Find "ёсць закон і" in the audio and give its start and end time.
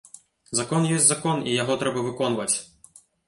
0.95-1.53